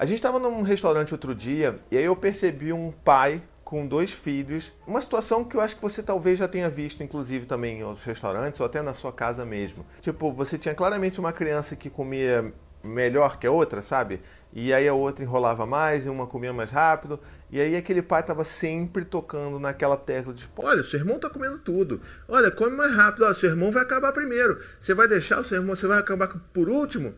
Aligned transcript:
A 0.00 0.06
gente 0.06 0.16
estava 0.16 0.38
num 0.38 0.62
restaurante 0.62 1.12
outro 1.12 1.34
dia 1.34 1.78
e 1.90 1.98
aí 1.98 2.04
eu 2.06 2.16
percebi 2.16 2.72
um 2.72 2.90
pai 2.90 3.42
com 3.62 3.86
dois 3.86 4.10
filhos. 4.10 4.72
Uma 4.86 4.98
situação 4.98 5.44
que 5.44 5.54
eu 5.54 5.60
acho 5.60 5.76
que 5.76 5.82
você 5.82 6.02
talvez 6.02 6.38
já 6.38 6.48
tenha 6.48 6.70
visto, 6.70 7.02
inclusive, 7.02 7.44
também 7.44 7.80
em 7.80 7.84
outros 7.84 8.06
restaurantes 8.06 8.58
ou 8.60 8.64
até 8.64 8.80
na 8.80 8.94
sua 8.94 9.12
casa 9.12 9.44
mesmo. 9.44 9.84
Tipo, 10.00 10.32
você 10.32 10.56
tinha 10.56 10.74
claramente 10.74 11.20
uma 11.20 11.34
criança 11.34 11.76
que 11.76 11.90
comia 11.90 12.50
melhor 12.82 13.38
que 13.38 13.46
a 13.46 13.50
outra, 13.50 13.82
sabe? 13.82 14.22
E 14.54 14.72
aí 14.72 14.88
a 14.88 14.94
outra 14.94 15.22
enrolava 15.22 15.66
mais 15.66 16.06
e 16.06 16.08
uma 16.08 16.26
comia 16.26 16.50
mais 16.54 16.70
rápido. 16.70 17.20
E 17.50 17.60
aí 17.60 17.76
aquele 17.76 18.00
pai 18.00 18.22
estava 18.22 18.42
sempre 18.42 19.04
tocando 19.04 19.60
naquela 19.60 19.98
tecla 19.98 20.32
de 20.32 20.40
tipo, 20.40 20.64
olha, 20.64 20.82
seu 20.82 20.98
irmão 20.98 21.18
tá 21.18 21.28
comendo 21.28 21.58
tudo. 21.58 22.00
Olha, 22.26 22.50
come 22.50 22.74
mais 22.74 22.96
rápido, 22.96 23.26
olha, 23.26 23.34
seu 23.34 23.50
irmão 23.50 23.70
vai 23.70 23.82
acabar 23.82 24.12
primeiro. 24.12 24.62
Você 24.80 24.94
vai 24.94 25.06
deixar 25.06 25.40
o 25.40 25.44
seu 25.44 25.58
irmão, 25.58 25.76
você 25.76 25.86
vai 25.86 25.98
acabar 25.98 26.26
por 26.54 26.70
último. 26.70 27.12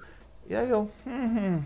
E 0.49 0.57
aí 0.57 0.69
eu. 0.69 0.91
Hum, 1.07 1.13
hum. 1.13 1.63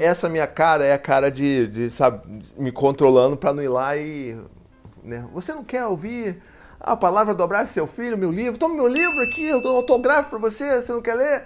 Essa 0.00 0.28
minha 0.28 0.46
cara 0.46 0.84
é 0.84 0.92
a 0.92 0.98
cara 0.98 1.30
de, 1.30 1.66
de 1.66 1.90
sabe, 1.90 2.42
me 2.56 2.72
controlando 2.72 3.36
para 3.36 3.52
não 3.52 3.62
ir 3.62 3.68
lá 3.68 3.96
e. 3.96 4.36
Né? 5.02 5.24
Você 5.32 5.52
não 5.52 5.62
quer 5.62 5.84
ouvir 5.86 6.40
a 6.80 6.96
palavra 6.96 7.34
do 7.34 7.42
abraço 7.42 7.72
seu 7.72 7.86
filho, 7.86 8.16
meu 8.16 8.30
livro? 8.30 8.58
Toma 8.58 8.74
meu 8.74 8.88
livro 8.88 9.20
aqui, 9.22 9.44
eu 9.44 9.60
dou 9.60 9.76
autografo 9.76 10.30
para 10.30 10.38
você, 10.38 10.80
você 10.80 10.92
não 10.92 11.02
quer 11.02 11.14
ler? 11.14 11.44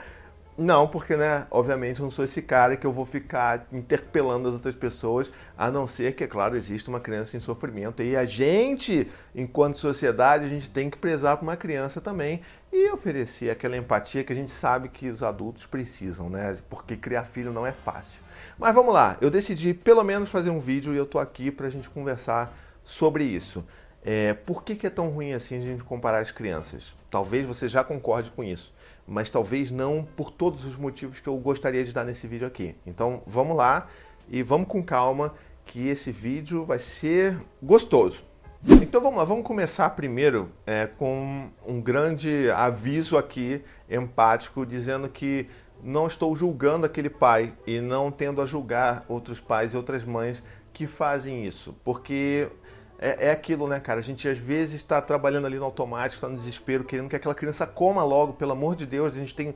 Não, 0.56 0.86
porque, 0.86 1.16
né, 1.16 1.46
obviamente 1.50 2.00
eu 2.00 2.04
não 2.04 2.10
sou 2.10 2.26
esse 2.26 2.42
cara 2.42 2.76
que 2.76 2.86
eu 2.86 2.92
vou 2.92 3.06
ficar 3.06 3.66
interpelando 3.72 4.48
as 4.48 4.54
outras 4.54 4.74
pessoas, 4.74 5.32
a 5.56 5.70
não 5.70 5.88
ser 5.88 6.14
que, 6.14 6.24
é 6.24 6.26
claro, 6.26 6.54
existe 6.54 6.90
uma 6.90 7.00
criança 7.00 7.38
em 7.38 7.40
sofrimento. 7.40 8.02
E 8.02 8.14
a 8.14 8.26
gente, 8.26 9.10
enquanto 9.34 9.78
sociedade, 9.78 10.44
a 10.44 10.48
gente 10.48 10.70
tem 10.70 10.90
que 10.90 10.98
prezar 10.98 11.38
por 11.38 11.44
uma 11.44 11.56
criança 11.56 12.02
também 12.02 12.42
e 12.70 12.90
oferecer 12.90 13.48
aquela 13.48 13.78
empatia 13.78 14.22
que 14.22 14.32
a 14.32 14.36
gente 14.36 14.50
sabe 14.50 14.90
que 14.90 15.08
os 15.08 15.22
adultos 15.22 15.64
precisam, 15.64 16.28
né? 16.28 16.58
Porque 16.68 16.96
criar 16.96 17.24
filho 17.24 17.50
não 17.50 17.66
é 17.66 17.72
fácil. 17.72 18.20
Mas 18.58 18.74
vamos 18.74 18.92
lá, 18.92 19.16
eu 19.22 19.30
decidi 19.30 19.72
pelo 19.72 20.04
menos 20.04 20.28
fazer 20.28 20.50
um 20.50 20.60
vídeo 20.60 20.92
e 20.92 20.98
eu 20.98 21.06
tô 21.06 21.18
aqui 21.18 21.50
para 21.50 21.66
a 21.66 21.70
gente 21.70 21.88
conversar 21.88 22.54
sobre 22.84 23.24
isso. 23.24 23.64
É, 24.04 24.34
por 24.34 24.62
que, 24.62 24.74
que 24.74 24.86
é 24.86 24.90
tão 24.90 25.08
ruim 25.08 25.32
assim 25.32 25.56
a 25.56 25.60
gente 25.60 25.82
comparar 25.82 26.18
as 26.18 26.30
crianças? 26.30 26.92
Talvez 27.10 27.46
você 27.46 27.68
já 27.68 27.82
concorde 27.82 28.30
com 28.30 28.44
isso 28.44 28.72
mas 29.06 29.30
talvez 29.30 29.70
não 29.70 30.06
por 30.16 30.30
todos 30.30 30.64
os 30.64 30.76
motivos 30.76 31.20
que 31.20 31.28
eu 31.28 31.36
gostaria 31.38 31.84
de 31.84 31.92
dar 31.92 32.04
nesse 32.04 32.26
vídeo 32.26 32.46
aqui. 32.46 32.74
Então 32.86 33.22
vamos 33.26 33.56
lá 33.56 33.88
e 34.28 34.42
vamos 34.42 34.68
com 34.68 34.82
calma 34.82 35.34
que 35.64 35.88
esse 35.88 36.10
vídeo 36.10 36.64
vai 36.64 36.78
ser 36.78 37.38
gostoso. 37.62 38.24
Então 38.64 39.00
vamos 39.00 39.18
lá, 39.18 39.24
vamos 39.24 39.44
começar 39.44 39.90
primeiro 39.90 40.48
é, 40.64 40.86
com 40.86 41.50
um 41.66 41.80
grande 41.80 42.48
aviso 42.50 43.18
aqui 43.18 43.60
empático 43.90 44.64
dizendo 44.64 45.08
que 45.08 45.48
não 45.82 46.06
estou 46.06 46.36
julgando 46.36 46.86
aquele 46.86 47.10
pai 47.10 47.52
e 47.66 47.80
não 47.80 48.10
tendo 48.10 48.40
a 48.40 48.46
julgar 48.46 49.04
outros 49.08 49.40
pais 49.40 49.74
e 49.74 49.76
outras 49.76 50.04
mães 50.04 50.42
que 50.72 50.86
fazem 50.86 51.44
isso, 51.44 51.74
porque 51.84 52.48
é, 53.02 53.26
é 53.26 53.30
aquilo, 53.32 53.66
né, 53.66 53.80
cara? 53.80 53.98
A 53.98 54.02
gente 54.02 54.28
às 54.28 54.38
vezes 54.38 54.76
está 54.76 55.02
trabalhando 55.02 55.48
ali 55.48 55.58
no 55.58 55.64
automático, 55.64 56.14
está 56.14 56.28
no 56.28 56.36
desespero, 56.36 56.84
querendo 56.84 57.08
que 57.08 57.16
aquela 57.16 57.34
criança 57.34 57.66
coma 57.66 58.04
logo, 58.04 58.34
pelo 58.34 58.52
amor 58.52 58.76
de 58.76 58.86
Deus. 58.86 59.12
A 59.16 59.18
gente 59.18 59.34
tem 59.34 59.52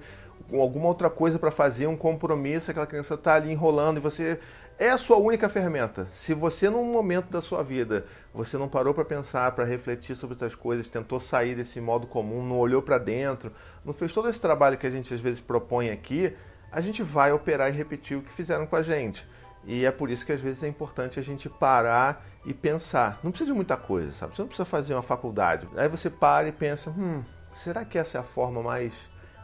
alguma 0.53 0.89
outra 0.89 1.09
coisa 1.09 1.39
para 1.39 1.53
fazer, 1.53 1.87
um 1.87 1.97
compromisso, 1.97 2.73
aquela 2.73 2.87
criança 2.87 3.15
está 3.15 3.35
ali 3.35 3.53
enrolando 3.53 3.99
e 3.99 4.01
você 4.01 4.41
é 4.79 4.91
a 4.91 4.99
sua 4.99 5.17
única 5.17 5.49
ferramenta. 5.49 6.09
Se 6.13 6.35
você, 6.35 6.69
num 6.69 6.85
momento 6.85 7.31
da 7.31 7.41
sua 7.41 7.63
vida, 7.63 8.05
você 8.35 8.59
não 8.59 8.69
parou 8.69 8.93
para 8.93 9.05
pensar, 9.05 9.53
para 9.53 9.65
refletir 9.65 10.17
sobre 10.17 10.35
essas 10.35 10.57
coisas, 10.57 10.89
tentou 10.89 11.21
sair 11.21 11.55
desse 11.55 11.81
modo 11.81 12.07
comum, 12.07 12.45
não 12.45 12.59
olhou 12.59 12.83
para 12.83 12.99
dentro, 12.99 13.53
não 13.85 13.95
fez 13.95 14.13
todo 14.13 14.29
esse 14.29 14.41
trabalho 14.41 14.77
que 14.77 14.89
a 14.89 14.91
gente 14.91 15.15
às 15.15 15.21
vezes 15.21 15.41
propõe 15.41 15.91
aqui, 15.91 16.35
a 16.71 16.81
gente 16.81 17.01
vai 17.03 17.33
operar 17.33 17.71
e 17.71 17.73
repetir 17.73 18.19
o 18.19 18.23
que 18.23 18.33
fizeram 18.33 18.67
com 18.67 18.75
a 18.75 18.83
gente. 18.83 19.27
E 19.67 19.85
é 19.85 19.91
por 19.91 20.11
isso 20.11 20.25
que 20.25 20.33
às 20.33 20.41
vezes 20.41 20.63
é 20.63 20.69
importante 20.69 21.19
a 21.19 21.23
gente 21.23 21.49
parar 21.49 22.25
e 22.45 22.55
pensar. 22.55 23.19
Não 23.23 23.33
precisa 23.33 23.51
de 23.51 23.57
muita 23.57 23.77
coisa, 23.77 24.13
sabe? 24.13 24.37
Você 24.37 24.43
não 24.43 24.49
precisa 24.49 24.65
fazer 24.65 24.95
uma 24.95 25.03
faculdade. 25.03 25.69
Aí 25.77 25.89
você 25.89 26.09
para 26.09 26.49
e 26.49 26.53
pensa: 26.53 26.91
hum, 26.91 27.23
será 27.53 27.85
que 27.85 27.99
essa 27.99 28.19
é 28.19 28.21
a 28.21 28.25
forma 28.25 28.63
mais 28.63 28.95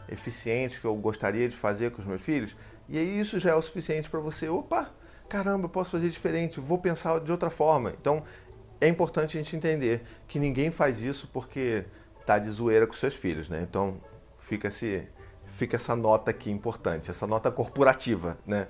eficiente 0.07 0.79
que 0.79 0.85
eu 0.85 0.95
gostaria 0.95 1.49
de 1.49 1.57
fazer 1.57 1.91
com 1.91 2.01
os 2.01 2.07
meus 2.07 2.21
filhos? 2.21 2.55
E 2.87 2.97
aí 2.97 3.19
isso 3.19 3.37
já 3.37 3.51
é 3.51 3.55
o 3.55 3.61
suficiente 3.61 4.09
para 4.09 4.19
você, 4.19 4.47
opa, 4.47 4.89
caramba, 5.27 5.65
eu 5.65 5.69
posso 5.69 5.91
fazer 5.91 6.09
diferente, 6.09 6.59
vou 6.59 6.77
pensar 6.77 7.19
de 7.19 7.31
outra 7.31 7.49
forma. 7.49 7.93
Então 7.99 8.23
é 8.79 8.87
importante 8.87 9.37
a 9.37 9.41
gente 9.41 9.55
entender 9.55 10.03
que 10.27 10.39
ninguém 10.39 10.71
faz 10.71 11.01
isso 11.01 11.29
porque 11.31 11.85
tá 12.25 12.39
de 12.39 12.49
zoeira 12.49 12.87
com 12.87 12.93
seus 12.93 13.15
filhos, 13.15 13.49
né? 13.49 13.61
Então 13.61 13.99
fica 14.39 14.71
se 14.71 15.05
fica 15.55 15.77
essa 15.77 15.95
nota 15.95 16.31
aqui 16.31 16.51
importante, 16.51 17.09
essa 17.09 17.27
nota 17.27 17.51
corporativa, 17.51 18.37
né? 18.45 18.67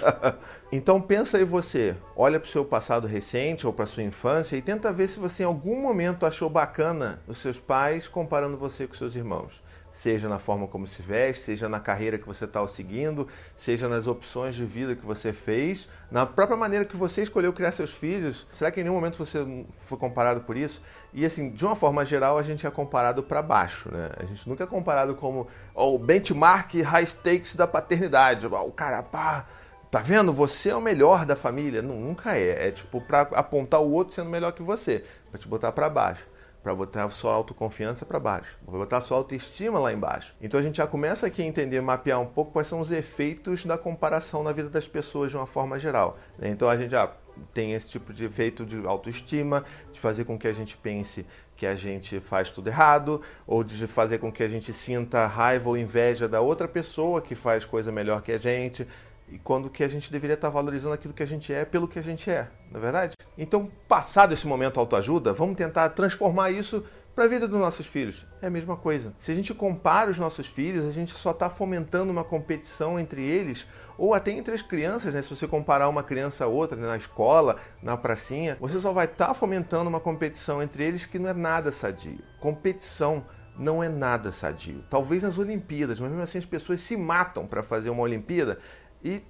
então 0.70 1.00
pensa 1.00 1.38
aí 1.38 1.44
você, 1.44 1.96
olha 2.16 2.38
para 2.38 2.46
o 2.46 2.50
seu 2.50 2.64
passado 2.64 3.06
recente 3.06 3.66
ou 3.66 3.72
para 3.72 3.86
sua 3.86 4.02
infância 4.02 4.56
e 4.56 4.62
tenta 4.62 4.92
ver 4.92 5.08
se 5.08 5.18
você 5.18 5.42
em 5.42 5.46
algum 5.46 5.80
momento 5.80 6.24
achou 6.24 6.48
bacana 6.48 7.20
os 7.26 7.38
seus 7.38 7.58
pais 7.58 8.08
comparando 8.08 8.56
você 8.56 8.86
com 8.86 8.94
seus 8.94 9.16
irmãos 9.16 9.62
seja 9.94 10.28
na 10.28 10.40
forma 10.40 10.66
como 10.66 10.86
se 10.86 11.00
veste, 11.00 11.44
seja 11.44 11.68
na 11.68 11.78
carreira 11.78 12.18
que 12.18 12.26
você 12.26 12.44
está 12.44 12.66
seguindo, 12.66 13.28
seja 13.54 13.88
nas 13.88 14.08
opções 14.08 14.54
de 14.54 14.64
vida 14.64 14.96
que 14.96 15.06
você 15.06 15.32
fez, 15.32 15.88
na 16.10 16.26
própria 16.26 16.56
maneira 16.56 16.84
que 16.84 16.96
você 16.96 17.22
escolheu 17.22 17.52
criar 17.52 17.70
seus 17.70 17.92
filhos. 17.92 18.46
Será 18.50 18.72
que 18.72 18.80
em 18.80 18.82
nenhum 18.82 18.96
momento 18.96 19.16
você 19.16 19.64
foi 19.78 19.96
comparado 19.96 20.40
por 20.40 20.56
isso? 20.56 20.82
E 21.12 21.24
assim, 21.24 21.48
de 21.50 21.64
uma 21.64 21.76
forma 21.76 22.04
geral, 22.04 22.36
a 22.36 22.42
gente 22.42 22.66
é 22.66 22.70
comparado 22.70 23.22
para 23.22 23.40
baixo, 23.40 23.88
né? 23.90 24.10
A 24.18 24.24
gente 24.24 24.48
nunca 24.48 24.64
é 24.64 24.66
comparado 24.66 25.14
como 25.14 25.46
oh, 25.72 25.94
o 25.94 25.98
benchmark 25.98 26.74
high 26.82 27.06
stakes 27.06 27.54
da 27.54 27.66
paternidade. 27.66 28.46
O 28.48 28.72
cara, 28.72 29.00
pá, 29.00 29.46
tá 29.92 30.00
vendo? 30.00 30.32
Você 30.32 30.70
é 30.70 30.76
o 30.76 30.80
melhor 30.80 31.24
da 31.24 31.36
família. 31.36 31.80
Nunca 31.80 32.36
é. 32.36 32.68
É 32.68 32.72
tipo 32.72 33.00
para 33.00 33.20
apontar 33.20 33.80
o 33.80 33.92
outro 33.92 34.12
sendo 34.12 34.28
melhor 34.28 34.50
que 34.50 34.62
você, 34.62 35.04
para 35.30 35.38
te 35.38 35.46
botar 35.46 35.70
para 35.70 35.88
baixo 35.88 36.33
para 36.64 36.74
botar 36.74 37.04
a 37.04 37.10
sua 37.10 37.34
autoconfiança 37.34 38.06
para 38.06 38.18
baixo, 38.18 38.58
para 38.64 38.78
botar 38.78 39.02
sua 39.02 39.18
autoestima 39.18 39.78
lá 39.78 39.92
embaixo. 39.92 40.34
Então 40.40 40.58
a 40.58 40.62
gente 40.62 40.78
já 40.78 40.86
começa 40.86 41.26
aqui 41.26 41.42
a 41.42 41.44
entender, 41.44 41.78
mapear 41.82 42.18
um 42.18 42.26
pouco 42.26 42.52
quais 42.52 42.66
são 42.66 42.80
os 42.80 42.90
efeitos 42.90 43.66
da 43.66 43.76
comparação 43.76 44.42
na 44.42 44.50
vida 44.50 44.70
das 44.70 44.88
pessoas 44.88 45.30
de 45.30 45.36
uma 45.36 45.46
forma 45.46 45.78
geral. 45.78 46.18
Né? 46.38 46.48
Então 46.48 46.66
a 46.66 46.74
gente 46.74 46.92
já 46.92 47.12
tem 47.52 47.74
esse 47.74 47.90
tipo 47.90 48.14
de 48.14 48.24
efeito 48.24 48.64
de 48.64 48.86
autoestima, 48.86 49.62
de 49.92 50.00
fazer 50.00 50.24
com 50.24 50.38
que 50.38 50.48
a 50.48 50.54
gente 50.54 50.74
pense 50.78 51.26
que 51.54 51.66
a 51.66 51.76
gente 51.76 52.18
faz 52.18 52.50
tudo 52.50 52.68
errado, 52.68 53.20
ou 53.46 53.62
de 53.62 53.86
fazer 53.86 54.16
com 54.18 54.32
que 54.32 54.42
a 54.42 54.48
gente 54.48 54.72
sinta 54.72 55.26
raiva 55.26 55.68
ou 55.68 55.76
inveja 55.76 56.26
da 56.26 56.40
outra 56.40 56.66
pessoa 56.66 57.20
que 57.20 57.34
faz 57.34 57.66
coisa 57.66 57.92
melhor 57.92 58.22
que 58.22 58.32
a 58.32 58.38
gente 58.38 58.88
e 59.34 59.38
quando 59.38 59.68
que 59.68 59.82
a 59.82 59.88
gente 59.88 60.12
deveria 60.12 60.34
estar 60.34 60.48
valorizando 60.48 60.94
aquilo 60.94 61.12
que 61.12 61.22
a 61.22 61.26
gente 61.26 61.52
é 61.52 61.64
pelo 61.64 61.88
que 61.88 61.98
a 61.98 62.02
gente 62.02 62.30
é, 62.30 62.48
não 62.70 62.78
é 62.78 62.82
verdade? 62.82 63.16
Então, 63.36 63.68
passado 63.88 64.32
esse 64.32 64.46
momento 64.46 64.78
autoajuda, 64.78 65.32
vamos 65.32 65.56
tentar 65.56 65.88
transformar 65.88 66.52
isso 66.52 66.84
para 67.16 67.24
a 67.24 67.26
vida 67.26 67.48
dos 67.48 67.58
nossos 67.58 67.84
filhos. 67.84 68.24
É 68.40 68.46
a 68.46 68.50
mesma 68.50 68.76
coisa. 68.76 69.12
Se 69.18 69.32
a 69.32 69.34
gente 69.34 69.52
compara 69.52 70.08
os 70.08 70.18
nossos 70.18 70.46
filhos, 70.46 70.86
a 70.86 70.92
gente 70.92 71.12
só 71.14 71.32
está 71.32 71.50
fomentando 71.50 72.12
uma 72.12 72.22
competição 72.22 72.98
entre 72.98 73.24
eles 73.24 73.66
ou 73.98 74.14
até 74.14 74.30
entre 74.30 74.54
as 74.54 74.62
crianças, 74.62 75.12
né? 75.12 75.20
Se 75.20 75.30
você 75.30 75.48
comparar 75.48 75.88
uma 75.88 76.04
criança 76.04 76.44
a 76.44 76.48
outra 76.48 76.76
né? 76.76 76.86
na 76.86 76.96
escola, 76.96 77.56
na 77.82 77.96
pracinha, 77.96 78.56
você 78.60 78.78
só 78.78 78.92
vai 78.92 79.06
estar 79.06 79.28
tá 79.28 79.34
fomentando 79.34 79.90
uma 79.90 80.00
competição 80.00 80.62
entre 80.62 80.84
eles 80.84 81.06
que 81.06 81.18
não 81.18 81.28
é 81.28 81.34
nada 81.34 81.72
sadio. 81.72 82.18
Competição 82.38 83.24
não 83.58 83.82
é 83.82 83.88
nada 83.88 84.32
sadio. 84.32 84.84
Talvez 84.90 85.22
nas 85.22 85.38
Olimpíadas, 85.38 86.00
mas 86.00 86.10
mesmo 86.10 86.24
assim 86.24 86.38
as 86.38 86.44
pessoas 86.44 86.80
se 86.80 86.96
matam 86.96 87.46
para 87.46 87.62
fazer 87.62 87.90
uma 87.90 88.02
Olimpíada 88.02 88.58
e, 89.04 89.22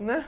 né? 0.00 0.24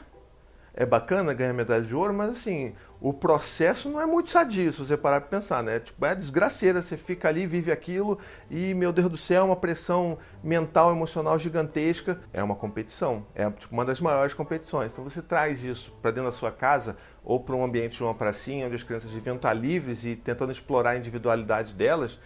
É 0.73 0.87
bacana 0.87 1.35
ganhar 1.35 1.53
medalha 1.53 1.83
de 1.83 1.95
ouro, 1.95 2.15
mas 2.15 2.31
assim, 2.31 2.75
o 3.01 3.13
processo 3.13 3.89
não 3.89 4.01
é 4.01 4.07
muito 4.07 4.31
sadio, 4.31 4.73
se 4.73 4.79
você 4.79 4.97
parar 4.97 5.21
para 5.21 5.31
pensar, 5.31 5.63
né? 5.63 5.81
Tipo, 5.81 6.05
é 6.05 6.15
desgraceira, 6.15 6.83
você 6.83 6.97
fica 6.97 7.29
ali, 7.29 7.47
vive 7.47 7.73
aquilo 7.73 8.19
e, 8.51 8.75
meu 8.75 8.93
Deus 8.93 9.09
do 9.09 9.17
céu, 9.17 9.47
uma 9.47 9.57
pressão 9.57 10.19
mental, 10.45 10.93
emocional 10.93 11.39
gigantesca. 11.39 12.21
É 12.33 12.43
uma 12.43 12.55
competição, 12.55 13.27
é 13.35 13.51
tipo, 13.51 13.73
uma 13.75 13.85
das 13.85 14.01
maiores 14.01 14.35
competições. 14.35 14.93
Então 14.93 15.03
você 15.03 15.23
traz 15.23 15.65
isso 15.65 15.93
para 16.03 16.11
dentro 16.11 16.31
da 16.31 16.37
sua 16.37 16.53
casa 16.53 16.97
ou 17.25 17.41
para 17.41 17.57
um 17.57 17.65
ambiente 17.65 17.97
de 17.97 18.05
uma 18.05 18.15
pracinha 18.15 18.67
onde 18.67 18.77
as 18.77 18.83
crianças 18.83 19.11
deviam 19.11 19.37
estar 19.37 19.55
livres 19.55 20.05
e 20.05 20.15
tentando 20.15 20.53
explorar 20.53 20.91
a 20.91 20.97
individualidade 20.97 21.75
delas, 21.75 22.21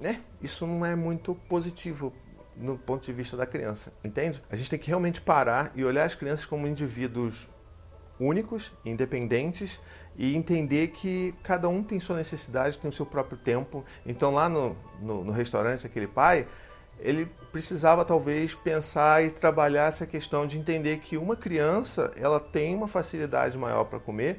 né? 0.00 0.20
Isso 0.40 0.66
não 0.66 0.84
é 0.86 0.94
muito 0.94 1.34
positivo 1.48 2.12
no 2.60 2.76
ponto 2.76 3.04
de 3.04 3.12
vista 3.12 3.36
da 3.36 3.46
criança, 3.46 3.92
entende? 4.04 4.42
A 4.50 4.56
gente 4.56 4.68
tem 4.68 4.78
que 4.78 4.88
realmente 4.88 5.20
parar 5.20 5.72
e 5.74 5.84
olhar 5.84 6.04
as 6.04 6.14
crianças 6.14 6.44
como 6.44 6.66
indivíduos 6.66 7.48
únicos, 8.18 8.70
independentes 8.84 9.80
e 10.16 10.36
entender 10.36 10.88
que 10.88 11.34
cada 11.42 11.68
um 11.68 11.82
tem 11.82 11.98
sua 11.98 12.16
necessidade, 12.16 12.78
tem 12.78 12.90
o 12.90 12.92
seu 12.92 13.06
próprio 13.06 13.38
tempo. 13.38 13.82
Então 14.04 14.32
lá 14.32 14.48
no, 14.48 14.76
no, 15.00 15.24
no 15.24 15.32
restaurante, 15.32 15.86
aquele 15.86 16.06
pai, 16.06 16.46
ele 16.98 17.26
precisava 17.50 18.04
talvez 18.04 18.54
pensar 18.54 19.24
e 19.24 19.30
trabalhar 19.30 19.88
essa 19.88 20.06
questão 20.06 20.46
de 20.46 20.58
entender 20.58 20.98
que 20.98 21.16
uma 21.16 21.34
criança 21.34 22.12
ela 22.16 22.38
tem 22.38 22.76
uma 22.76 22.86
facilidade 22.86 23.56
maior 23.56 23.84
para 23.84 23.98
comer, 23.98 24.38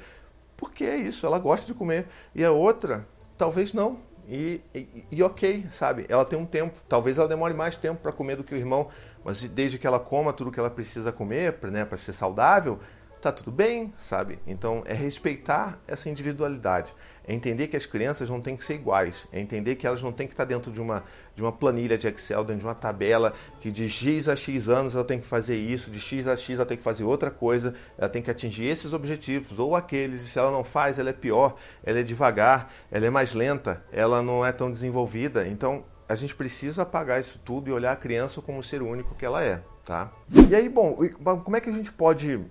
porque 0.56 0.84
é 0.84 0.96
isso, 0.96 1.26
ela 1.26 1.40
gosta 1.40 1.66
de 1.66 1.74
comer, 1.74 2.06
e 2.36 2.46
a 2.46 2.52
outra 2.52 3.08
talvez 3.36 3.74
não, 3.74 4.00
E, 4.28 4.62
e, 4.74 5.06
e, 5.12 5.24
ok, 5.24 5.66
sabe? 5.70 6.06
Ela 6.08 6.24
tem 6.26 6.38
um 6.38 6.46
tempo. 6.46 6.80
Talvez 6.88 7.18
ela 7.18 7.28
demore 7.28 7.54
mais 7.54 7.76
tempo 7.76 8.02
para 8.02 8.12
comer 8.12 8.36
do 8.36 8.44
que 8.44 8.54
o 8.54 8.58
irmão, 8.58 8.90
mas 9.24 9.42
desde 9.44 9.78
que 9.78 9.86
ela 9.86 10.00
coma 10.00 10.32
tudo 10.34 10.52
que 10.52 10.60
ela 10.60 10.70
precisa 10.70 11.12
comer, 11.12 11.54
para 11.54 11.72
né, 11.72 11.88
ser 11.98 12.14
saudável, 12.14 12.80
tá 13.22 13.32
tudo 13.32 13.52
bem, 13.52 13.94
sabe? 13.98 14.40
Então 14.48 14.82
é 14.86 14.94
respeitar 14.94 15.80
essa 15.88 16.10
individualidade, 16.10 16.94
é 17.24 17.34
entender 17.34 17.68
que 17.68 17.78
as 17.78 17.86
crianças 17.86 18.30
não 18.30 18.42
têm 18.42 18.58
que 18.58 18.66
ser 18.66 18.74
iguais, 18.74 19.28
é 19.32 19.40
entender 19.40 19.76
que 19.76 19.86
elas 19.86 20.02
não 20.02 20.12
têm 20.12 20.26
que 20.26 20.34
estar 20.34 20.46
dentro 20.46 20.72
de 20.72 20.82
uma, 20.82 21.04
de 21.36 21.42
uma 21.42 21.52
planilha 21.52 21.98
de 21.98 22.08
Excel, 22.08 22.44
dentro 22.44 22.62
de 22.62 22.66
uma 22.66 22.76
tabela 22.76 23.34
que 23.60 23.72
de 23.72 23.88
X 23.88 24.28
a 24.28 24.36
X 24.36 24.68
anos 24.68 24.96
ela 24.96 25.04
tem 25.04 25.20
que 25.20 25.28
fazer 25.28 25.56
isso, 25.56 25.92
de 25.92 26.00
X 26.00 26.28
a 26.28 26.36
X 26.36 26.58
ela 26.58 26.66
tem 26.66 26.78
que 26.78 26.84
fazer 26.84 27.04
outra 27.04 27.30
coisa, 27.30 27.76
ela 27.98 28.10
tem 28.10 28.22
que 28.22 28.32
atingir 28.32 28.66
esses 28.66 28.92
objetivos 28.92 29.60
ou 29.60 29.76
aqueles, 29.76 30.24
e 30.24 30.28
se 30.28 30.40
ela 30.40 30.52
não 30.52 30.64
faz, 30.64 30.98
ela 30.98 31.12
é 31.12 31.14
pior, 31.14 31.56
ela 31.84 32.00
é 32.00 32.04
devagar, 32.04 32.74
ela 32.92 33.06
é 33.06 33.10
mais 33.10 33.34
lenta, 33.34 33.84
ela 33.92 34.22
não 34.22 34.44
é 34.44 34.52
tão 34.52 34.72
desenvolvida. 34.72 35.48
Então 35.48 35.86
a 36.10 36.16
gente 36.16 36.36
precisa 36.36 36.82
apagar 36.82 37.22
isso 37.22 37.40
tudo 37.46 37.70
e 37.70 37.72
olhar 37.72 37.92
a 37.92 37.96
criança 37.96 38.42
como 38.42 38.60
o 38.60 38.64
ser 38.64 38.82
único 38.82 39.16
que 39.16 39.26
ela 39.26 39.44
é, 39.44 39.62
tá? 39.86 40.12
E 40.50 40.54
aí, 40.56 40.68
bom, 40.68 40.98
como 41.44 41.56
é 41.56 41.62
que 41.62 41.70
a 41.70 41.74
gente 41.74 41.92
pode 41.92 42.44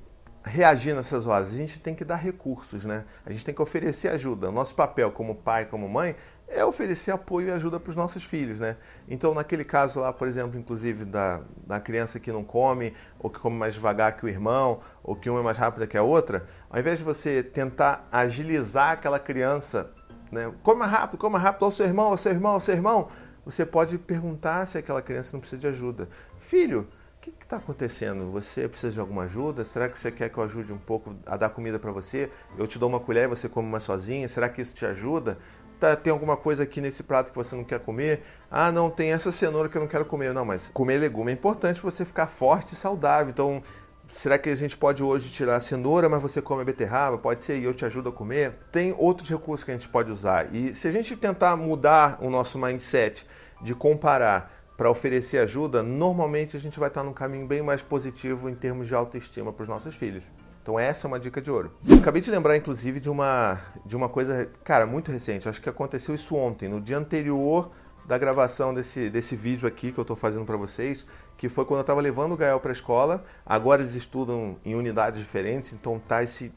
reagir 0.45 0.95
nessas 0.95 1.27
horas? 1.27 1.49
A 1.49 1.57
gente 1.57 1.81
tem 1.81 1.95
que 1.95 2.05
dar 2.05 2.17
recursos, 2.17 2.85
né? 2.85 3.05
A 3.25 3.33
gente 3.33 3.45
tem 3.45 3.55
que 3.55 3.63
oferecer 3.63 4.09
ajuda. 4.09 4.51
Nosso 4.51 4.75
papel 4.75 5.11
como 5.13 5.35
pai, 5.35 5.67
como 5.67 5.89
mãe, 5.89 6.17
é 6.51 6.65
oferecer 6.65 7.13
apoio 7.13 7.49
e 7.49 7.51
ajuda 7.53 7.79
para 7.79 7.91
os 7.91 7.97
nossos 7.97 8.25
filhos, 8.25 8.59
né? 8.59 8.77
Então, 9.09 9.33
naquele 9.33 9.65
caso 9.65 10.01
lá, 10.01 10.13
por 10.13 10.27
exemplo, 10.27 10.59
inclusive 10.59 11.05
da, 11.05 11.43
da 11.65 11.79
criança 11.79 12.19
que 12.19 12.33
não 12.33 12.43
come, 12.43 12.93
ou 13.19 13.31
que 13.31 13.39
come 13.39 13.57
mais 13.57 13.75
devagar 13.75 14.17
que 14.17 14.25
o 14.25 14.29
irmão, 14.29 14.81
ou 15.03 15.15
que 15.15 15.31
uma 15.31 15.41
é 15.41 15.43
mais 15.43 15.57
rápida 15.57 15.87
que 15.87 15.97
a 15.97 16.03
outra, 16.03 16.47
ao 16.69 16.81
invés 16.81 16.99
de 16.99 17.05
você 17.05 17.43
tentar 17.43 18.09
agilizar 18.11 18.93
aquela 18.93 19.19
criança, 19.19 19.93
né? 20.33 20.53
Come 20.63 20.81
mais 20.81 20.91
rápido, 20.91 21.19
come 21.19 21.35
mais 21.35 21.45
rápido, 21.45 21.65
ao 21.65 21.73
seu 21.73 21.87
irmão, 21.87 22.07
ao 22.07 22.19
seu 22.19 22.33
irmão, 22.33 22.53
ao 22.53 22.61
seu 22.61 22.75
irmão, 22.75 23.09
você 23.45 23.65
pode 23.65 23.97
perguntar 23.99 24.67
se 24.67 24.77
aquela 24.77 25.01
criança 25.01 25.31
não 25.33 25.41
precisa 25.41 25.61
de 25.61 25.67
ajuda. 25.69 26.09
Filho, 26.41 26.89
o 27.21 27.23
que 27.23 27.45
está 27.45 27.59
acontecendo? 27.59 28.31
Você 28.33 28.67
precisa 28.67 28.95
de 28.95 28.99
alguma 28.99 29.25
ajuda? 29.25 29.63
Será 29.63 29.91
que 29.91 29.99
você 29.99 30.11
quer 30.11 30.31
que 30.31 30.39
eu 30.39 30.43
ajude 30.43 30.73
um 30.73 30.79
pouco 30.79 31.15
a 31.27 31.37
dar 31.37 31.51
comida 31.51 31.79
para 31.79 31.93
você? 31.93 32.31
Eu 32.57 32.67
te 32.67 32.79
dou 32.79 32.89
uma 32.89 32.99
colher 32.99 33.25
e 33.25 33.27
você 33.27 33.47
come 33.47 33.69
uma 33.69 33.79
sozinha? 33.79 34.27
Será 34.27 34.49
que 34.49 34.63
isso 34.63 34.75
te 34.75 34.87
ajuda? 34.87 35.37
Tá, 35.79 35.95
tem 35.95 36.11
alguma 36.11 36.35
coisa 36.35 36.63
aqui 36.63 36.81
nesse 36.81 37.03
prato 37.03 37.31
que 37.31 37.37
você 37.37 37.55
não 37.55 37.63
quer 37.63 37.81
comer? 37.81 38.23
Ah, 38.51 38.73
não, 38.73 38.89
tem 38.89 39.13
essa 39.13 39.31
cenoura 39.31 39.69
que 39.69 39.77
eu 39.77 39.83
não 39.83 39.89
quero 39.89 40.07
comer. 40.07 40.33
Não, 40.33 40.47
mas 40.47 40.71
comer 40.73 40.97
legume 40.97 41.31
é 41.31 41.35
importante 41.35 41.79
para 41.79 41.91
você 41.91 42.07
ficar 42.07 42.27
forte 42.27 42.73
e 42.73 42.77
saudável. 42.77 43.29
Então, 43.29 43.63
será 44.11 44.39
que 44.39 44.49
a 44.49 44.57
gente 44.57 44.79
pode 44.79 45.03
hoje 45.03 45.31
tirar 45.31 45.57
a 45.57 45.61
cenoura, 45.61 46.09
mas 46.09 46.23
você 46.23 46.41
come 46.41 46.63
a 46.63 46.65
beterraba? 46.65 47.19
Pode 47.19 47.45
ser 47.45 47.59
e 47.59 47.65
eu 47.65 47.75
te 47.75 47.85
ajudo 47.85 48.09
a 48.09 48.13
comer? 48.13 48.55
Tem 48.73 48.95
outros 48.97 49.29
recursos 49.29 49.63
que 49.63 49.71
a 49.71 49.75
gente 49.75 49.91
pode 49.91 50.11
usar. 50.11 50.55
E 50.55 50.73
se 50.73 50.89
a 50.89 50.91
gente 50.91 51.15
tentar 51.17 51.55
mudar 51.55 52.17
o 52.23 52.31
nosso 52.31 52.59
mindset 52.59 53.27
de 53.61 53.75
comparar 53.75 54.60
para 54.81 54.91
oferecer 54.91 55.37
ajuda, 55.37 55.83
normalmente 55.83 56.57
a 56.57 56.59
gente 56.59 56.81
vai 56.81 56.89
estar 56.89 57.03
num 57.03 57.13
caminho 57.13 57.47
bem 57.47 57.61
mais 57.61 57.83
positivo 57.83 58.49
em 58.49 58.55
termos 58.55 58.89
de 58.89 58.95
autoestima 58.95 59.53
para 59.53 59.65
os 59.65 59.69
nossos 59.69 59.95
filhos. 59.95 60.25
Então 60.63 60.81
essa 60.81 61.07
é 61.07 61.09
uma 61.09 61.21
dica 61.21 61.39
de 61.39 61.51
ouro. 61.51 61.71
Acabei 62.01 62.23
de 62.23 62.31
lembrar, 62.31 62.57
inclusive, 62.57 62.99
de 62.99 63.11
uma, 63.11 63.61
de 63.85 63.95
uma 63.95 64.09
coisa, 64.09 64.49
cara, 64.65 64.87
muito 64.87 65.13
recente. 65.13 65.47
Acho 65.47 65.61
que 65.61 65.69
aconteceu 65.69 66.15
isso 66.15 66.35
ontem, 66.35 66.67
no 66.67 66.81
dia 66.81 66.97
anterior 66.97 67.71
da 68.07 68.17
gravação 68.17 68.73
desse, 68.73 69.11
desse 69.11 69.37
vídeo 69.37 69.69
aqui 69.69 69.93
que 69.93 70.01
eu 70.01 70.03
estou 70.03 70.17
fazendo 70.17 70.47
para 70.47 70.57
vocês, 70.57 71.07
que 71.37 71.51
foi 71.51 71.67
quando 71.67 71.81
eu 71.81 71.83
estava 71.83 72.01
levando 72.01 72.33
o 72.33 72.37
Gael 72.39 72.59
para 72.59 72.71
a 72.71 72.73
escola. 72.73 73.23
Agora 73.45 73.83
eles 73.83 73.95
estudam 73.95 74.57
em 74.65 74.75
unidades 74.75 75.21
diferentes, 75.21 75.75
então 75.75 75.99
tá 75.99 76.23
esse 76.23 76.55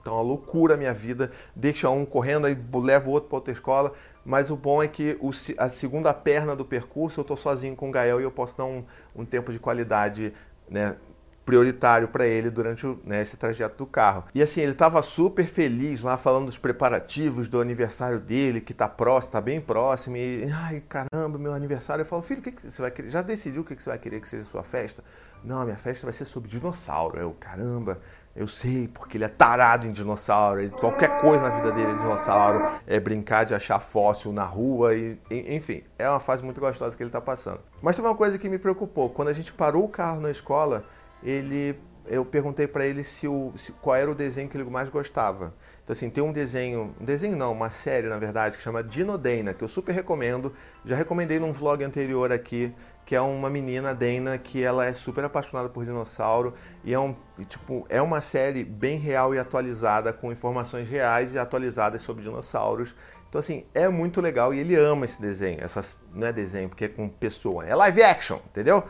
então, 0.00 0.16
uma 0.16 0.22
loucura 0.22 0.74
a 0.74 0.76
minha 0.76 0.92
vida. 0.92 1.32
Deixa 1.56 1.88
um 1.88 2.04
correndo, 2.04 2.46
aí 2.46 2.56
leva 2.74 3.08
o 3.08 3.12
outro 3.12 3.28
para 3.28 3.38
outra 3.38 3.52
escola 3.52 3.92
mas 4.24 4.50
o 4.50 4.56
bom 4.56 4.82
é 4.82 4.88
que 4.88 5.16
o, 5.20 5.30
a 5.58 5.68
segunda 5.68 6.14
perna 6.14 6.56
do 6.56 6.64
percurso 6.64 7.20
eu 7.20 7.22
estou 7.22 7.36
sozinho 7.36 7.76
com 7.76 7.88
o 7.88 7.92
Gael 7.92 8.20
e 8.20 8.24
eu 8.24 8.30
posso 8.30 8.56
dar 8.56 8.64
um, 8.64 8.84
um 9.14 9.24
tempo 9.24 9.52
de 9.52 9.58
qualidade 9.58 10.32
né, 10.68 10.96
prioritário 11.44 12.08
para 12.08 12.26
ele 12.26 12.50
durante 12.50 12.86
né, 13.04 13.22
esse 13.22 13.36
trajeto 13.36 13.76
do 13.76 13.86
carro. 13.86 14.24
E 14.34 14.42
assim, 14.42 14.62
ele 14.62 14.72
estava 14.72 15.02
super 15.02 15.46
feliz 15.46 16.00
lá 16.00 16.16
falando 16.16 16.46
dos 16.46 16.58
preparativos 16.58 17.48
do 17.48 17.60
aniversário 17.60 18.18
dele, 18.18 18.60
que 18.60 18.72
está 18.72 18.88
próximo, 18.88 19.28
está 19.28 19.40
bem 19.40 19.60
próximo. 19.60 20.16
E, 20.16 20.50
ai, 20.50 20.82
caramba, 20.88 21.38
meu 21.38 21.52
aniversário. 21.52 22.02
Eu 22.02 22.06
falo, 22.06 22.22
filho, 22.22 22.40
o 22.40 22.42
que, 22.42 22.52
que 22.52 22.62
você 22.62 22.80
vai 22.80 22.90
querer? 22.90 23.10
Já 23.10 23.20
decidiu 23.20 23.62
o 23.62 23.64
que, 23.64 23.76
que 23.76 23.82
você 23.82 23.90
vai 23.90 23.98
querer 23.98 24.20
que 24.20 24.28
seja 24.28 24.44
sua 24.44 24.62
festa? 24.62 25.04
Não, 25.44 25.60
a 25.60 25.64
minha 25.64 25.76
festa 25.76 26.06
vai 26.06 26.14
ser 26.14 26.24
sobre 26.24 26.48
dinossauro. 26.48 27.20
Eu, 27.20 27.32
caramba, 27.38 28.00
eu 28.36 28.48
sei, 28.48 28.88
porque 28.88 29.16
ele 29.16 29.24
é 29.24 29.28
tarado 29.28 29.86
em 29.86 29.92
dinossauro. 29.92 30.60
Ele, 30.60 30.70
qualquer 30.70 31.20
coisa 31.20 31.42
na 31.42 31.50
vida 31.50 31.70
dele 31.70 31.92
é 31.92 31.94
dinossauro. 31.94 32.68
É 32.84 32.98
brincar 32.98 33.44
de 33.44 33.54
achar 33.54 33.78
fóssil 33.78 34.32
na 34.32 34.42
rua. 34.42 34.94
E, 34.94 35.18
enfim, 35.30 35.84
é 35.96 36.08
uma 36.10 36.18
fase 36.18 36.42
muito 36.42 36.60
gostosa 36.60 36.96
que 36.96 37.02
ele 37.02 37.10
está 37.10 37.20
passando. 37.20 37.60
Mas 37.80 37.94
tem 37.94 38.04
uma 38.04 38.16
coisa 38.16 38.36
que 38.36 38.48
me 38.48 38.58
preocupou. 38.58 39.08
Quando 39.08 39.28
a 39.28 39.32
gente 39.32 39.52
parou 39.52 39.84
o 39.84 39.88
carro 39.88 40.20
na 40.20 40.32
escola, 40.32 40.84
ele, 41.22 41.78
eu 42.06 42.24
perguntei 42.24 42.66
para 42.66 42.84
ele 42.84 43.04
se 43.04 43.28
o, 43.28 43.52
se, 43.56 43.70
qual 43.70 43.94
era 43.94 44.10
o 44.10 44.14
desenho 44.16 44.48
que 44.48 44.56
ele 44.56 44.68
mais 44.68 44.88
gostava. 44.88 45.54
Então, 45.84 45.92
assim, 45.92 46.10
tem 46.10 46.24
um 46.24 46.32
desenho, 46.32 46.92
um 47.00 47.04
desenho 47.04 47.36
não, 47.36 47.52
uma 47.52 47.70
série, 47.70 48.08
na 48.08 48.18
verdade, 48.18 48.56
que 48.56 48.62
chama 48.62 48.82
Dinodeina, 48.82 49.54
que 49.54 49.62
eu 49.62 49.68
super 49.68 49.92
recomendo. 49.92 50.52
Já 50.84 50.96
recomendei 50.96 51.38
num 51.38 51.52
vlog 51.52 51.84
anterior 51.84 52.32
aqui, 52.32 52.74
que 53.04 53.14
é 53.14 53.20
uma 53.20 53.50
menina, 53.50 53.94
Dana, 53.94 54.38
que 54.38 54.62
ela 54.62 54.86
é 54.86 54.92
super 54.92 55.24
apaixonada 55.24 55.68
por 55.68 55.84
dinossauro 55.84 56.54
e 56.82 56.94
é, 56.94 56.98
um, 56.98 57.14
tipo, 57.48 57.84
é 57.88 58.00
uma 58.00 58.20
série 58.20 58.64
bem 58.64 58.98
real 58.98 59.34
e 59.34 59.38
atualizada, 59.38 60.12
com 60.12 60.32
informações 60.32 60.88
reais 60.88 61.34
e 61.34 61.38
atualizadas 61.38 62.02
sobre 62.02 62.24
dinossauros. 62.24 62.94
Então, 63.28 63.40
assim, 63.40 63.66
é 63.74 63.88
muito 63.88 64.20
legal 64.20 64.54
e 64.54 64.58
ele 64.60 64.76
ama 64.76 65.04
esse 65.04 65.20
desenho. 65.20 65.58
Essas, 65.60 65.96
não 66.14 66.26
é 66.26 66.32
desenho, 66.32 66.68
porque 66.68 66.84
é 66.84 66.88
com 66.88 67.08
pessoa, 67.08 67.66
é 67.66 67.74
live 67.74 68.02
action, 68.02 68.38
entendeu? 68.50 68.84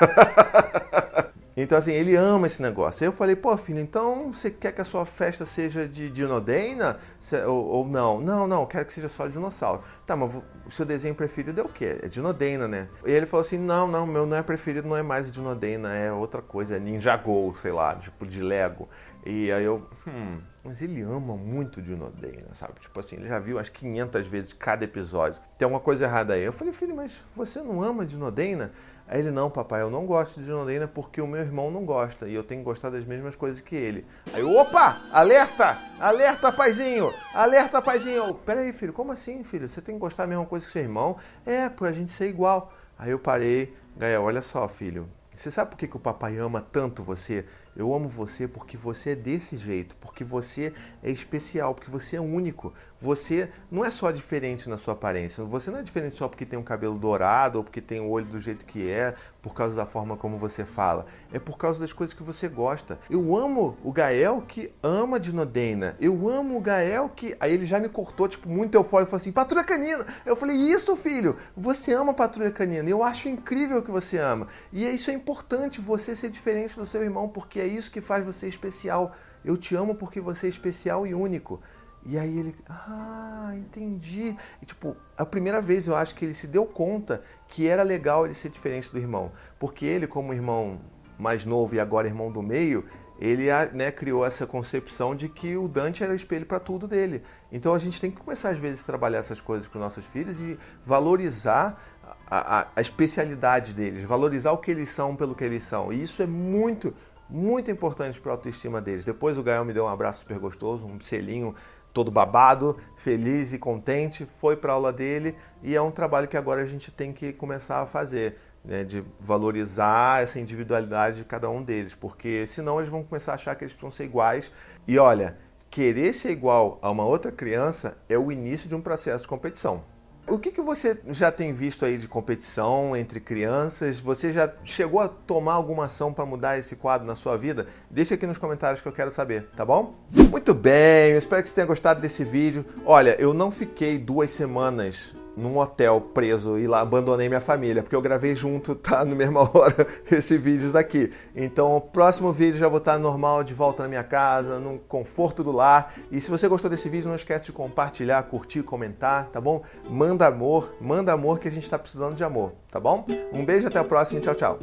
Então, 1.56 1.78
assim, 1.78 1.92
ele 1.92 2.14
ama 2.14 2.46
esse 2.46 2.60
negócio. 2.60 3.02
Aí 3.02 3.08
eu 3.08 3.12
falei, 3.12 3.34
pô, 3.34 3.56
filho, 3.56 3.80
então 3.80 4.30
você 4.30 4.50
quer 4.50 4.72
que 4.72 4.80
a 4.82 4.84
sua 4.84 5.06
festa 5.06 5.46
seja 5.46 5.88
de 5.88 6.10
dinodeina? 6.10 6.98
Ou, 7.46 7.66
ou 7.66 7.88
não? 7.88 8.20
Não, 8.20 8.46
não, 8.46 8.66
quero 8.66 8.84
que 8.84 8.92
seja 8.92 9.08
só 9.08 9.26
dinossauro. 9.26 9.82
Tá, 10.06 10.14
mas 10.14 10.34
o 10.66 10.70
seu 10.70 10.84
desenho 10.84 11.14
preferido 11.14 11.62
é 11.62 11.64
o 11.64 11.68
quê? 11.68 11.98
É 12.02 12.08
dinodeina, 12.08 12.68
né? 12.68 12.88
E 13.06 13.10
ele 13.10 13.24
falou 13.24 13.44
assim, 13.44 13.56
não, 13.56 13.88
não, 13.88 14.06
meu 14.06 14.26
não 14.26 14.36
é 14.36 14.42
preferido, 14.42 14.86
não 14.86 14.96
é 14.96 15.02
mais 15.02 15.32
dinodeina, 15.32 15.94
é 15.94 16.12
outra 16.12 16.42
coisa, 16.42 16.76
é 16.76 16.78
Ninjago, 16.78 17.54
sei 17.56 17.72
lá, 17.72 17.94
tipo 17.94 18.26
de 18.26 18.42
Lego. 18.42 18.86
E 19.28 19.50
aí 19.50 19.64
eu, 19.64 19.84
hum, 20.06 20.38
mas 20.62 20.80
ele 20.80 21.02
ama 21.02 21.36
muito 21.36 21.82
Dinodeina, 21.82 22.54
sabe? 22.54 22.78
Tipo 22.78 23.00
assim, 23.00 23.16
ele 23.16 23.26
já 23.26 23.40
viu 23.40 23.56
umas 23.56 23.68
500 23.68 24.24
vezes 24.28 24.52
cada 24.52 24.84
episódio. 24.84 25.40
Tem 25.58 25.66
alguma 25.66 25.80
coisa 25.80 26.04
errada 26.04 26.34
aí. 26.34 26.44
Eu 26.44 26.52
falei, 26.52 26.72
filho, 26.72 26.94
mas 26.94 27.24
você 27.34 27.60
não 27.60 27.82
ama 27.82 28.06
Dinodeina? 28.06 28.70
Aí 29.08 29.18
ele, 29.18 29.32
não, 29.32 29.50
papai, 29.50 29.82
eu 29.82 29.90
não 29.90 30.06
gosto 30.06 30.38
de 30.38 30.46
Dinodeina 30.46 30.86
porque 30.86 31.20
o 31.20 31.26
meu 31.26 31.40
irmão 31.40 31.72
não 31.72 31.84
gosta 31.84 32.28
e 32.28 32.34
eu 32.34 32.44
tenho 32.44 32.60
que 32.60 32.64
gostar 32.64 32.88
das 32.90 33.04
mesmas 33.04 33.34
coisas 33.34 33.60
que 33.60 33.74
ele. 33.74 34.06
Aí, 34.32 34.44
opa! 34.44 35.00
Alerta! 35.12 35.76
Alerta, 35.98 36.52
paizinho! 36.52 37.12
Alerta, 37.34 37.82
paizinho! 37.82 38.32
Peraí, 38.32 38.72
filho, 38.72 38.92
como 38.92 39.10
assim, 39.10 39.42
filho? 39.42 39.68
Você 39.68 39.80
tem 39.80 39.96
que 39.96 40.00
gostar 40.00 40.22
da 40.22 40.28
mesma 40.28 40.46
coisa 40.46 40.64
que 40.64 40.70
seu 40.70 40.82
irmão? 40.82 41.16
É, 41.44 41.68
pra 41.68 41.90
gente 41.90 42.12
ser 42.12 42.28
igual. 42.28 42.72
Aí 42.96 43.10
eu 43.10 43.18
parei, 43.18 43.74
Gael, 43.96 44.22
olha 44.22 44.40
só, 44.40 44.68
filho. 44.68 45.08
Você 45.34 45.50
sabe 45.50 45.70
por 45.70 45.76
que, 45.76 45.86
que 45.86 45.96
o 45.96 46.00
papai 46.00 46.38
ama 46.38 46.60
tanto 46.60 47.02
você? 47.02 47.44
Eu 47.76 47.94
amo 47.94 48.08
você 48.08 48.48
porque 48.48 48.76
você 48.76 49.10
é 49.10 49.14
desse 49.14 49.56
jeito, 49.56 49.96
porque 49.96 50.24
você 50.24 50.72
é 51.02 51.10
especial, 51.10 51.74
porque 51.74 51.90
você 51.90 52.16
é 52.16 52.20
único. 52.20 52.72
Você 52.98 53.50
não 53.70 53.84
é 53.84 53.90
só 53.90 54.10
diferente 54.10 54.68
na 54.70 54.78
sua 54.78 54.94
aparência, 54.94 55.44
você 55.44 55.70
não 55.70 55.80
é 55.80 55.82
diferente 55.82 56.16
só 56.16 56.28
porque 56.28 56.46
tem 56.46 56.58
um 56.58 56.62
cabelo 56.62 56.98
dourado 56.98 57.58
ou 57.58 57.64
porque 57.64 57.82
tem 57.82 58.00
o 58.00 58.08
olho 58.08 58.24
do 58.24 58.40
jeito 58.40 58.64
que 58.64 58.90
é, 58.90 59.14
por 59.42 59.54
causa 59.54 59.76
da 59.76 59.84
forma 59.84 60.16
como 60.16 60.38
você 60.38 60.64
fala. 60.64 61.06
É 61.32 61.38
por 61.38 61.58
causa 61.58 61.78
das 61.78 61.92
coisas 61.92 62.14
que 62.14 62.22
você 62.22 62.48
gosta. 62.48 62.98
Eu 63.08 63.36
amo 63.36 63.76
o 63.84 63.92
Gael 63.92 64.42
que 64.48 64.72
ama 64.82 65.20
Dinodena. 65.20 65.94
Eu 66.00 66.28
amo 66.28 66.56
o 66.56 66.60
Gael 66.60 67.08
que. 67.08 67.36
Aí 67.38 67.52
ele 67.52 67.66
já 67.66 67.78
me 67.78 67.88
cortou, 67.88 68.26
tipo, 68.26 68.48
muito 68.48 68.74
eufórico, 68.74 69.10
falou 69.10 69.20
assim: 69.20 69.30
Patrulha 69.30 69.62
Canina. 69.62 70.04
Eu 70.24 70.34
falei: 70.34 70.56
Isso, 70.56 70.96
filho, 70.96 71.36
você 71.56 71.92
ama 71.92 72.14
Patrulha 72.14 72.50
Canina. 72.50 72.88
Eu 72.88 73.04
acho 73.04 73.28
incrível 73.28 73.82
que 73.82 73.90
você 73.90 74.18
ama. 74.18 74.48
E 74.72 74.84
isso 74.84 75.10
é 75.10 75.14
importante, 75.14 75.80
você 75.80 76.16
ser 76.16 76.30
diferente 76.30 76.74
do 76.74 76.86
seu 76.86 77.02
irmão, 77.04 77.28
porque 77.28 77.60
é 77.66 77.68
isso 77.68 77.90
que 77.90 78.00
faz 78.00 78.24
você 78.24 78.48
especial. 78.48 79.14
Eu 79.44 79.56
te 79.56 79.74
amo 79.74 79.94
porque 79.94 80.20
você 80.20 80.46
é 80.46 80.50
especial 80.50 81.06
e 81.06 81.14
único. 81.14 81.60
E 82.04 82.16
aí 82.16 82.38
ele, 82.38 82.54
ah, 82.68 83.52
entendi. 83.54 84.36
E 84.62 84.66
tipo, 84.66 84.96
a 85.16 85.26
primeira 85.26 85.60
vez 85.60 85.88
eu 85.88 85.96
acho 85.96 86.14
que 86.14 86.24
ele 86.24 86.34
se 86.34 86.46
deu 86.46 86.64
conta 86.64 87.22
que 87.48 87.66
era 87.66 87.82
legal 87.82 88.24
ele 88.24 88.34
ser 88.34 88.48
diferente 88.48 88.90
do 88.90 88.98
irmão. 88.98 89.32
Porque 89.58 89.84
ele, 89.84 90.06
como 90.06 90.32
irmão 90.32 90.80
mais 91.18 91.44
novo 91.44 91.74
e 91.74 91.80
agora 91.80 92.06
irmão 92.06 92.30
do 92.30 92.42
meio, 92.42 92.84
ele 93.18 93.46
né, 93.72 93.90
criou 93.90 94.24
essa 94.24 94.46
concepção 94.46 95.16
de 95.16 95.28
que 95.28 95.56
o 95.56 95.66
Dante 95.66 96.02
era 96.02 96.12
o 96.12 96.16
espelho 96.16 96.46
para 96.46 96.60
tudo 96.60 96.86
dele. 96.86 97.22
Então 97.50 97.74
a 97.74 97.78
gente 97.78 98.00
tem 98.00 98.10
que 98.10 98.18
começar 98.18 98.50
às 98.50 98.58
vezes 98.58 98.82
a 98.82 98.86
trabalhar 98.86 99.18
essas 99.18 99.40
coisas 99.40 99.66
com 99.66 99.78
nossos 99.78 100.04
filhos 100.04 100.40
e 100.40 100.58
valorizar 100.84 101.82
a, 102.28 102.60
a, 102.60 102.66
a 102.76 102.80
especialidade 102.80 103.72
deles, 103.72 104.02
valorizar 104.02 104.52
o 104.52 104.58
que 104.58 104.70
eles 104.70 104.90
são 104.90 105.16
pelo 105.16 105.34
que 105.34 105.44
eles 105.44 105.62
são. 105.62 105.92
E 105.92 106.02
isso 106.02 106.22
é 106.22 106.26
muito, 106.26 106.94
muito 107.28 107.70
importante 107.70 108.20
para 108.20 108.32
a 108.32 108.34
autoestima 108.34 108.80
deles. 108.80 109.04
Depois 109.04 109.36
o 109.36 109.42
Gael 109.42 109.64
me 109.64 109.72
deu 109.72 109.84
um 109.84 109.88
abraço 109.88 110.20
super 110.20 110.38
gostoso, 110.38 110.86
um 110.86 111.00
selinho 111.00 111.54
todo 111.92 112.10
babado, 112.10 112.76
feliz 112.96 113.52
e 113.52 113.58
contente, 113.58 114.26
foi 114.38 114.54
para 114.56 114.72
a 114.72 114.74
aula 114.74 114.92
dele 114.92 115.34
e 115.62 115.74
é 115.74 115.80
um 115.80 115.90
trabalho 115.90 116.28
que 116.28 116.36
agora 116.36 116.62
a 116.62 116.66
gente 116.66 116.90
tem 116.90 117.12
que 117.12 117.32
começar 117.32 117.80
a 117.80 117.86
fazer. 117.86 118.38
Né, 118.64 118.82
de 118.82 119.04
valorizar 119.20 120.24
essa 120.24 120.40
individualidade 120.40 121.18
de 121.18 121.24
cada 121.24 121.48
um 121.48 121.62
deles, 121.62 121.94
porque 121.94 122.48
senão 122.48 122.80
eles 122.80 122.90
vão 122.90 123.04
começar 123.04 123.30
a 123.30 123.34
achar 123.36 123.54
que 123.54 123.62
eles 123.62 123.72
precisam 123.72 123.92
ser 123.92 124.06
iguais. 124.06 124.52
E 124.88 124.98
olha, 124.98 125.38
querer 125.70 126.12
ser 126.12 126.32
igual 126.32 126.76
a 126.82 126.90
uma 126.90 127.04
outra 127.04 127.30
criança 127.30 127.96
é 128.08 128.18
o 128.18 128.32
início 128.32 128.68
de 128.68 128.74
um 128.74 128.80
processo 128.80 129.22
de 129.22 129.28
competição. 129.28 129.84
O 130.28 130.38
que, 130.38 130.50
que 130.50 130.60
você 130.60 130.98
já 131.10 131.30
tem 131.30 131.52
visto 131.52 131.84
aí 131.84 131.96
de 131.96 132.08
competição 132.08 132.96
entre 132.96 133.20
crianças? 133.20 134.00
Você 134.00 134.32
já 134.32 134.52
chegou 134.64 134.98
a 134.98 135.06
tomar 135.06 135.52
alguma 135.52 135.84
ação 135.84 136.12
para 136.12 136.26
mudar 136.26 136.58
esse 136.58 136.74
quadro 136.74 137.06
na 137.06 137.14
sua 137.14 137.36
vida? 137.36 137.68
Deixa 137.88 138.14
aqui 138.14 138.26
nos 138.26 138.36
comentários 138.36 138.80
que 138.80 138.88
eu 138.88 138.92
quero 138.92 139.12
saber, 139.12 139.46
tá 139.56 139.64
bom? 139.64 139.94
Muito 140.10 140.52
bem, 140.52 141.12
eu 141.12 141.18
espero 141.18 141.44
que 141.44 141.48
você 141.48 141.54
tenha 141.54 141.66
gostado 141.66 142.00
desse 142.00 142.24
vídeo. 142.24 142.64
Olha, 142.84 143.14
eu 143.20 143.32
não 143.32 143.52
fiquei 143.52 143.98
duas 143.98 144.32
semanas 144.32 145.14
num 145.36 145.58
hotel 145.58 146.00
preso 146.00 146.58
e 146.58 146.66
lá 146.66 146.80
abandonei 146.80 147.28
minha 147.28 147.40
família, 147.40 147.82
porque 147.82 147.94
eu 147.94 148.00
gravei 148.00 148.34
junto, 148.34 148.74
tá? 148.76 149.04
Na 149.04 149.14
mesma 149.14 149.40
hora, 149.40 149.86
esse 150.10 150.38
vídeo 150.38 150.72
daqui. 150.72 151.12
Então, 151.34 151.76
o 151.76 151.80
próximo 151.80 152.32
vídeo 152.32 152.58
já 152.58 152.68
vou 152.68 152.78
estar 152.78 152.98
normal, 152.98 153.44
de 153.44 153.52
volta 153.52 153.82
na 153.82 153.88
minha 153.88 154.02
casa, 154.02 154.58
no 154.58 154.78
conforto 154.78 155.44
do 155.44 155.52
lar. 155.52 155.94
E 156.10 156.20
se 156.20 156.30
você 156.30 156.48
gostou 156.48 156.70
desse 156.70 156.88
vídeo, 156.88 157.08
não 157.08 157.16
esquece 157.16 157.46
de 157.46 157.52
compartilhar, 157.52 158.22
curtir, 158.24 158.62
comentar, 158.62 159.26
tá 159.26 159.40
bom? 159.40 159.62
Manda 159.88 160.26
amor, 160.26 160.74
manda 160.80 161.12
amor 161.12 161.38
que 161.38 161.48
a 161.48 161.50
gente 161.50 161.64
está 161.64 161.78
precisando 161.78 162.14
de 162.14 162.24
amor, 162.24 162.52
tá 162.70 162.80
bom? 162.80 163.04
Um 163.32 163.44
beijo, 163.44 163.66
até 163.66 163.78
a 163.78 163.84
próxima 163.84 164.20
e 164.20 164.22
tchau, 164.22 164.34
tchau. 164.34 164.58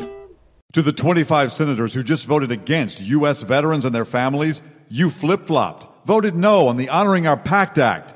To 0.74 0.82
the 0.82 0.92
25 0.92 1.52
senators 1.52 1.94
who 1.94 2.04
just 2.04 2.26
voted 2.26 2.52
against 2.52 3.00
U.S. 3.00 3.44
veterans 3.44 3.86
and 3.86 3.92
their 3.92 4.06
families, 4.06 4.64
you 4.90 5.12
flip 5.12 5.46
flopped, 5.46 5.88
voted 6.04 6.36
no 6.36 6.68
on 6.68 6.78
the 6.78 6.90
Honoring 6.90 7.28
Our 7.28 7.38
Pact 7.38 7.78
Act. 7.78 8.16